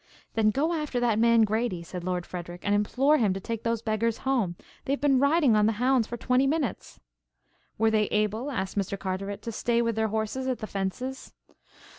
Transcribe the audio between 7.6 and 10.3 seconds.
"Were they able," asked Mr. Carteret, "to stay with their